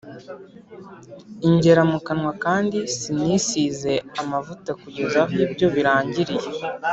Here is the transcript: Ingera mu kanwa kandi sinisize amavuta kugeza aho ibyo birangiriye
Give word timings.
Ingera 1.47 1.81
mu 1.91 1.99
kanwa 2.07 2.31
kandi 2.43 2.79
sinisize 2.97 3.93
amavuta 4.21 4.69
kugeza 4.81 5.15
aho 5.23 5.33
ibyo 5.45 5.67
birangiriye 5.75 6.47